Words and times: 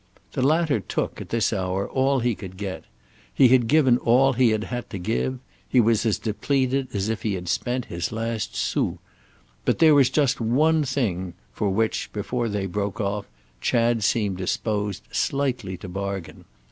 The 0.31 0.41
latter 0.41 0.79
took, 0.79 1.21
at 1.21 1.29
this 1.29 1.53
hour, 1.53 1.87
all 1.87 2.21
he 2.21 2.33
could 2.33 2.57
get; 2.57 2.85
he 3.31 3.49
had 3.49 3.67
given 3.67 3.99
all 3.99 4.33
he 4.33 4.49
had 4.49 4.63
had 4.63 4.89
to 4.89 4.97
give; 4.97 5.37
he 5.69 5.79
was 5.79 6.07
as 6.07 6.17
depleted 6.17 6.87
as 6.91 7.07
if 7.07 7.21
he 7.21 7.35
had 7.35 7.47
spent 7.47 7.85
his 7.85 8.11
last 8.11 8.55
sou. 8.55 8.97
But 9.63 9.77
there 9.77 9.93
was 9.93 10.09
just 10.09 10.41
one 10.41 10.83
thing 10.85 11.35
for 11.53 11.69
which, 11.69 12.09
before 12.13 12.49
they 12.49 12.65
broke 12.65 12.99
off, 12.99 13.27
Chad 13.61 14.03
seemed 14.03 14.37
disposed 14.37 15.03
slightly 15.11 15.77
to 15.77 15.87
bargain. 15.87 16.45